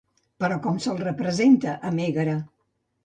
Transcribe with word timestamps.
Però, 0.43 0.55
com 0.63 0.79
se'l 0.85 0.97
representa 1.03 1.75
a 1.91 1.93
Mègara? 1.99 2.35